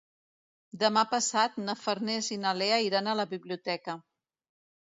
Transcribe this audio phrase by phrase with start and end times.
[0.83, 3.99] Demà passat na Farners i na Lea iran a la biblioteca.